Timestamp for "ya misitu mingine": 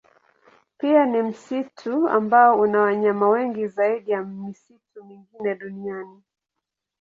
4.11-5.55